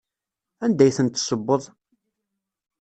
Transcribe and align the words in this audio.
Anda 0.63 0.83
ay 0.85 0.93
ten-tessewweḍ? 0.97 1.63